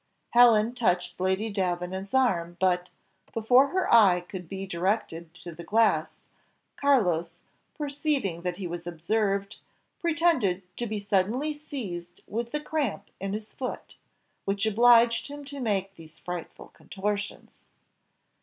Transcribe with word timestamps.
Helen 0.31 0.73
touched 0.73 1.19
Lady 1.19 1.51
Davenant's 1.51 2.15
arm, 2.15 2.57
but, 2.59 2.89
before 3.33 3.67
her 3.67 3.87
eye 3.93 4.21
could 4.21 4.49
be 4.49 4.65
directed 4.65 5.31
to 5.35 5.51
the 5.53 5.63
glass, 5.63 6.15
Carlos, 6.75 7.35
perceiving 7.77 8.41
that 8.41 8.57
he 8.57 8.65
was 8.65 8.87
observed, 8.87 9.57
pretended 9.99 10.63
to 10.77 10.87
be 10.87 10.97
suddenly 10.97 11.53
seized 11.53 12.21
with 12.25 12.49
the 12.51 12.59
cramp 12.61 13.11
in 13.19 13.33
his 13.33 13.53
foot, 13.53 13.95
which 14.43 14.65
obliged 14.65 15.27
him 15.27 15.45
to 15.45 15.59
make 15.59 15.93
these 15.93 16.17
frightful 16.17 16.69
contortions. 16.69 17.65